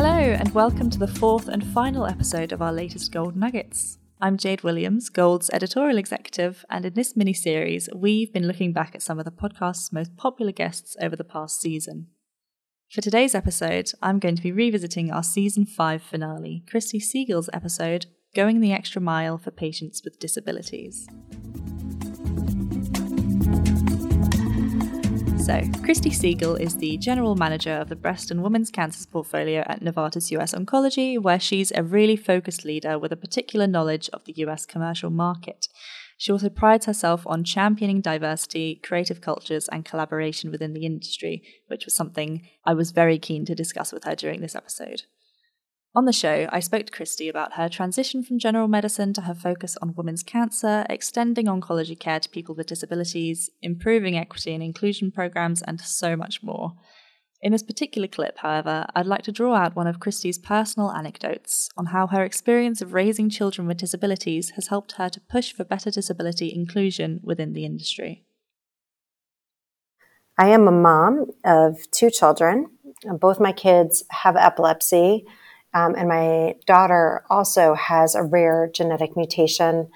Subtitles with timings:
[0.00, 3.98] Hello, and welcome to the fourth and final episode of our latest Gold Nuggets.
[4.20, 8.94] I'm Jade Williams, Gold's editorial executive, and in this mini series, we've been looking back
[8.94, 12.06] at some of the podcast's most popular guests over the past season.
[12.88, 18.06] For today's episode, I'm going to be revisiting our season 5 finale, Christy Siegel's episode,
[18.36, 21.08] Going the Extra Mile for Patients with Disabilities.
[25.48, 29.80] So, Christy Siegel is the general manager of the breast and women's cancers portfolio at
[29.80, 34.34] Novartis US Oncology, where she's a really focused leader with a particular knowledge of the
[34.44, 35.68] US commercial market.
[36.18, 41.86] She also prides herself on championing diversity, creative cultures, and collaboration within the industry, which
[41.86, 45.04] was something I was very keen to discuss with her during this episode.
[45.94, 49.34] On the show, I spoke to Christy about her transition from general medicine to her
[49.34, 55.10] focus on women's cancer, extending oncology care to people with disabilities, improving equity and inclusion
[55.10, 56.74] programs, and so much more.
[57.40, 61.70] In this particular clip, however, I'd like to draw out one of Christy's personal anecdotes
[61.76, 65.64] on how her experience of raising children with disabilities has helped her to push for
[65.64, 68.24] better disability inclusion within the industry.
[70.36, 72.66] I am a mom of two children.
[73.20, 75.24] Both my kids have epilepsy.
[75.74, 79.88] Um, and my daughter also has a rare genetic mutation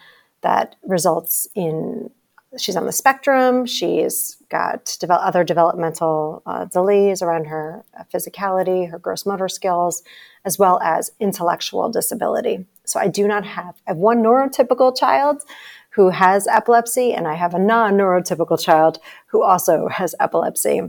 [0.42, 2.11] that results in
[2.59, 3.67] she's on the spectrum.
[3.67, 10.03] She's got other developmental uh, delays around her physicality, her gross motor skills,
[10.45, 12.67] as well as intellectual disability.
[12.84, 15.43] So I do not have, I have one neurotypical child
[15.91, 20.81] who has epilepsy, and I have a non neurotypical child who also has epilepsy.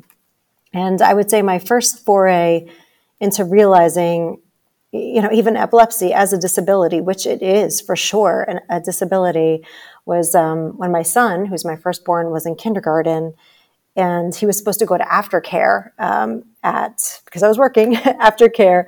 [0.74, 2.68] And I would say my first foray
[3.20, 4.42] into realizing
[4.94, 9.66] you know, even epilepsy as a disability, which it is for sure, an, a disability,
[10.06, 13.34] was um, when my son, who's my firstborn, was in kindergarten,
[13.96, 18.86] and he was supposed to go to aftercare um, at because I was working aftercare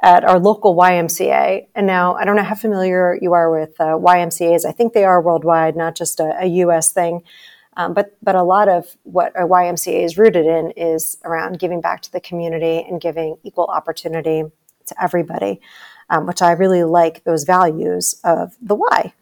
[0.00, 1.66] at our local YMCA.
[1.74, 4.64] And now I don't know how familiar you are with uh, YMCA's.
[4.64, 6.92] I think they are worldwide, not just a, a U.S.
[6.92, 7.22] thing.
[7.76, 11.80] Um, but but a lot of what a YMCA is rooted in is around giving
[11.80, 14.44] back to the community and giving equal opportunity
[14.88, 15.60] to everybody,
[16.10, 19.12] um, which I really like those values of the why.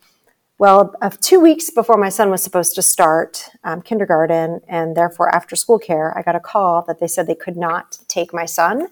[0.59, 5.55] Well, two weeks before my son was supposed to start um, kindergarten and therefore after
[5.55, 8.89] school care, I got a call that they said they could not take my son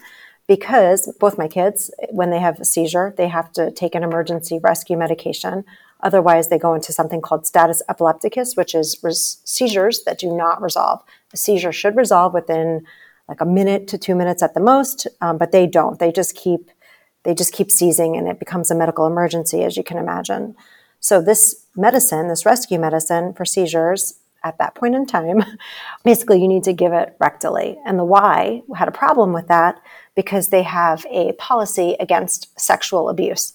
[0.47, 4.59] because both my kids, when they have a seizure, they have to take an emergency
[4.62, 5.65] rescue medication.
[6.03, 10.61] Otherwise, they go into something called status epilepticus, which is res- seizures that do not
[10.61, 11.03] resolve.
[11.33, 12.87] A seizure should resolve within
[13.29, 15.99] like a minute to two minutes at the most, um, but they don't.
[15.99, 16.71] They just keep
[17.25, 20.55] they just keep seizing, and it becomes a medical emergency, as you can imagine.
[21.01, 25.43] So this medicine, this rescue medicine for seizures, at that point in time,
[26.05, 27.77] basically you need to give it rectally.
[27.85, 29.81] And the Y had a problem with that
[30.15, 33.55] because they have a policy against sexual abuse.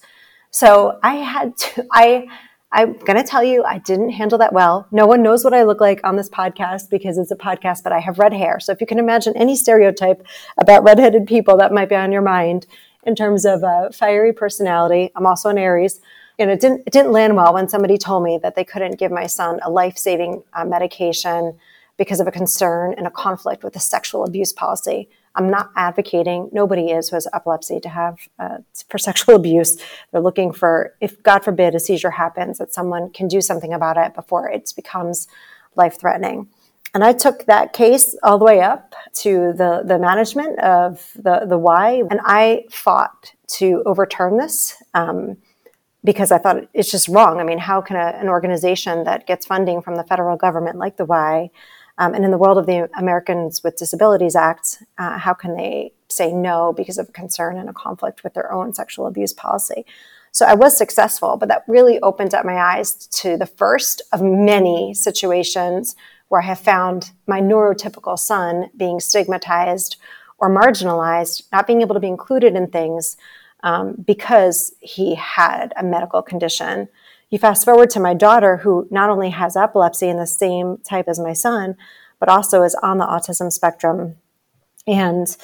[0.50, 2.26] So I had to I
[2.72, 4.86] I'm going to tell you, I didn't handle that well.
[4.92, 7.92] No one knows what I look like on this podcast because it's a podcast, but
[7.92, 8.60] I have red hair.
[8.60, 10.24] So if you can imagine any stereotype
[10.56, 12.66] about redheaded people that might be on your mind
[13.02, 16.00] in terms of a fiery personality, I'm also an Aries.
[16.38, 19.10] And it didn't, it didn't land well when somebody told me that they couldn't give
[19.10, 21.58] my son a life saving uh, medication
[21.96, 25.08] because of a concern and a conflict with the sexual abuse policy.
[25.34, 28.58] I'm not advocating, nobody is who has epilepsy to have uh,
[28.88, 29.78] for sexual abuse.
[30.10, 33.96] They're looking for, if God forbid a seizure happens, that someone can do something about
[33.96, 35.28] it before it becomes
[35.76, 36.48] life threatening.
[36.92, 41.46] And I took that case all the way up to the, the management of the,
[41.46, 44.82] the Y, and I fought to overturn this.
[44.94, 45.36] Um,
[46.02, 47.40] because I thought it's just wrong.
[47.40, 50.96] I mean, how can a, an organization that gets funding from the federal government like
[50.96, 51.50] the Y
[52.00, 55.92] um, and in the world of the Americans with Disabilities Act, uh, how can they
[56.08, 59.84] say no because of a concern and a conflict with their own sexual abuse policy?
[60.32, 64.22] So I was successful, but that really opened up my eyes to the first of
[64.22, 65.94] many situations
[66.28, 69.96] where I have found my neurotypical son being stigmatized
[70.38, 73.18] or marginalized, not being able to be included in things
[73.62, 76.88] um, because he had a medical condition
[77.30, 81.06] you fast forward to my daughter, who not only has epilepsy in the same type
[81.08, 81.76] as my son,
[82.18, 84.16] but also is on the autism spectrum
[84.86, 85.36] and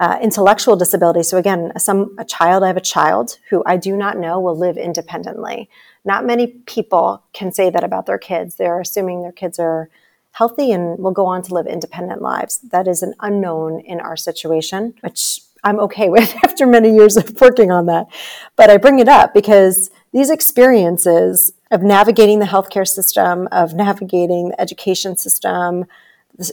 [0.00, 1.22] uh, intellectual disability.
[1.22, 2.64] So again, some a child.
[2.64, 5.68] I have a child who I do not know will live independently.
[6.04, 8.56] Not many people can say that about their kids.
[8.56, 9.88] They're assuming their kids are
[10.32, 12.58] healthy and will go on to live independent lives.
[12.58, 17.40] That is an unknown in our situation, which I'm okay with after many years of
[17.40, 18.08] working on that.
[18.56, 24.50] But I bring it up because these experiences of navigating the healthcare system, of navigating
[24.50, 25.84] the education system,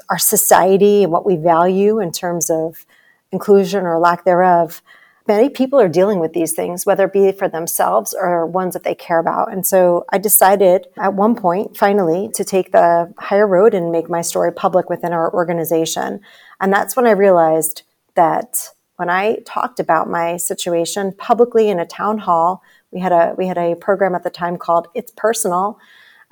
[0.09, 2.87] our society and what we value in terms of
[3.31, 4.81] inclusion or lack thereof,
[5.27, 8.83] many people are dealing with these things, whether it be for themselves or ones that
[8.83, 9.53] they care about.
[9.53, 14.09] And so I decided at one point, finally, to take the higher road and make
[14.09, 16.19] my story public within our organization.
[16.59, 17.83] And that's when I realized
[18.15, 23.33] that when I talked about my situation publicly in a town hall, we had a
[23.37, 25.79] we had a program at the time called It's Personal,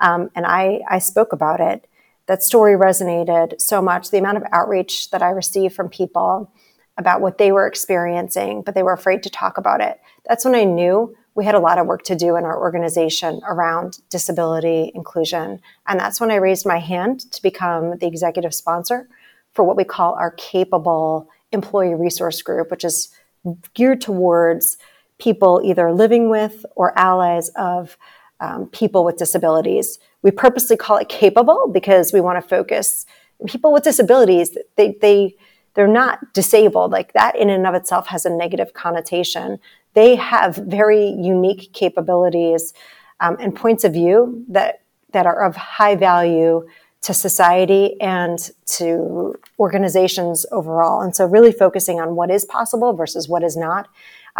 [0.00, 1.86] um, and I I spoke about it.
[2.26, 4.10] That story resonated so much.
[4.10, 6.52] The amount of outreach that I received from people
[6.96, 9.98] about what they were experiencing, but they were afraid to talk about it.
[10.26, 13.40] That's when I knew we had a lot of work to do in our organization
[13.46, 15.60] around disability inclusion.
[15.86, 19.08] And that's when I raised my hand to become the executive sponsor
[19.54, 23.08] for what we call our capable employee resource group, which is
[23.74, 24.76] geared towards
[25.20, 27.96] people either living with or allies of
[28.40, 29.98] um, people with disabilities.
[30.22, 33.06] We purposely call it capable because we want to focus
[33.46, 34.56] people with disabilities.
[34.76, 35.36] They they
[35.74, 36.90] they're not disabled.
[36.90, 39.58] Like that in and of itself has a negative connotation.
[39.94, 42.72] They have very unique capabilities
[43.20, 44.82] um, and points of view that
[45.12, 46.66] that are of high value
[47.02, 51.00] to society and to organizations overall.
[51.00, 53.88] And so, really focusing on what is possible versus what is not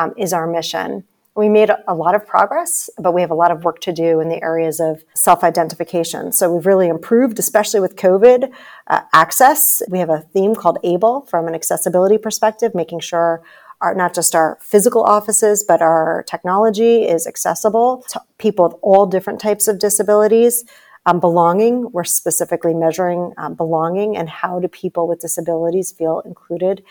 [0.00, 1.04] um, is our mission.
[1.36, 4.20] We made a lot of progress, but we have a lot of work to do
[4.20, 6.32] in the areas of self identification.
[6.32, 8.52] So we've really improved, especially with COVID
[8.88, 9.80] uh, access.
[9.88, 13.42] We have a theme called ABLE from an accessibility perspective, making sure
[13.80, 19.06] our, not just our physical offices, but our technology is accessible to people with all
[19.06, 20.64] different types of disabilities.
[21.06, 26.84] Um, belonging, we're specifically measuring um, belonging and how do people with disabilities feel included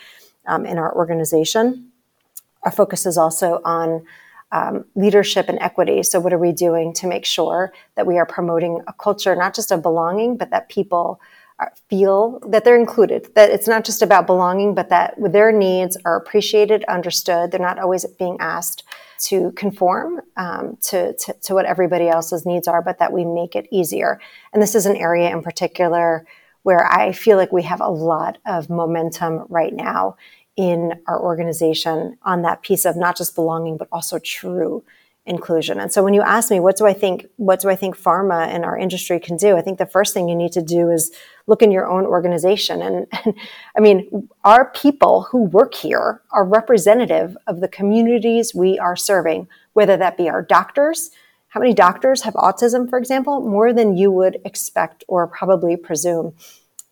[0.46, 1.89] um, in our organization.
[2.64, 4.04] Our focus is also on
[4.52, 6.02] um, leadership and equity.
[6.02, 9.54] So, what are we doing to make sure that we are promoting a culture not
[9.54, 11.20] just of belonging, but that people
[11.58, 13.32] are, feel that they're included?
[13.34, 17.52] That it's not just about belonging, but that their needs are appreciated, understood.
[17.52, 18.82] They're not always being asked
[19.20, 23.54] to conform um, to, to, to what everybody else's needs are, but that we make
[23.54, 24.18] it easier.
[24.52, 26.26] And this is an area in particular
[26.62, 30.16] where I feel like we have a lot of momentum right now
[30.60, 34.84] in our organization on that piece of not just belonging but also true
[35.24, 35.80] inclusion.
[35.80, 38.46] And so when you ask me what do I think what do I think pharma
[38.46, 39.56] and our industry can do?
[39.56, 41.12] I think the first thing you need to do is
[41.46, 43.34] look in your own organization and, and
[43.74, 49.48] I mean our people who work here are representative of the communities we are serving,
[49.72, 51.10] whether that be our doctors,
[51.48, 56.34] how many doctors have autism for example, more than you would expect or probably presume.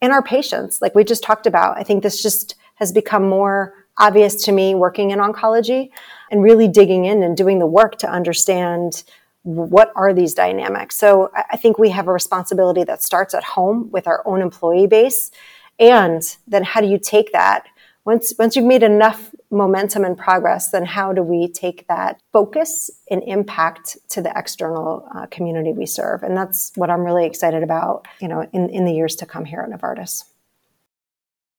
[0.00, 3.75] And our patients, like we just talked about, I think this just has become more
[3.99, 5.91] obvious to me working in oncology
[6.31, 9.05] and really digging in and doing the work to understand
[9.43, 10.97] what are these dynamics.
[10.97, 14.87] So I think we have a responsibility that starts at home with our own employee
[14.87, 15.31] base.
[15.79, 17.65] And then how do you take that?
[18.05, 22.91] Once, once you've made enough momentum and progress, then how do we take that focus
[23.11, 26.23] and impact to the external uh, community we serve?
[26.23, 29.45] And that's what I'm really excited about, you know, in, in the years to come
[29.45, 30.25] here at Novartis.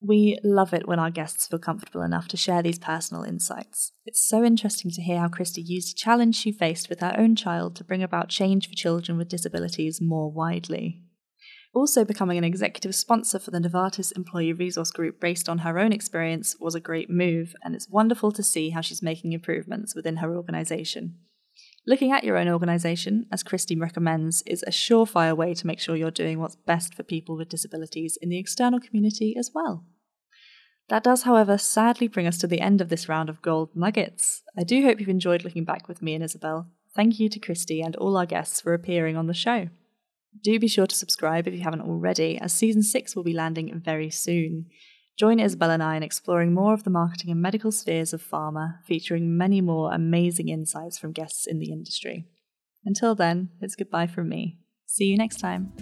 [0.01, 3.91] We love it when our guests feel comfortable enough to share these personal insights.
[4.05, 7.35] It's so interesting to hear how Christy used a challenge she faced with her own
[7.35, 11.01] child to bring about change for children with disabilities more widely.
[11.73, 15.93] Also, becoming an executive sponsor for the Novartis Employee Resource Group based on her own
[15.93, 20.17] experience was a great move, and it's wonderful to see how she's making improvements within
[20.17, 21.19] her organisation.
[21.87, 25.95] Looking at your own organisation, as Christy recommends, is a surefire way to make sure
[25.95, 29.85] you're doing what's best for people with disabilities in the external community as well.
[30.89, 34.43] That does, however, sadly bring us to the end of this round of gold nuggets.
[34.57, 36.67] I do hope you've enjoyed looking back with me and Isabel.
[36.95, 39.69] Thank you to Christy and all our guests for appearing on the show.
[40.43, 43.79] Do be sure to subscribe if you haven't already, as season 6 will be landing
[43.83, 44.65] very soon.
[45.19, 48.81] Join Isabel and I in exploring more of the marketing and medical spheres of pharma,
[48.85, 52.23] featuring many more amazing insights from guests in the industry.
[52.85, 54.59] Until then, it's goodbye from me.
[54.85, 55.73] See you next time.